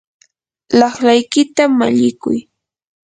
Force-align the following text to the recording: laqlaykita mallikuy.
laqlaykita 0.79 1.63
mallikuy. 1.79 2.39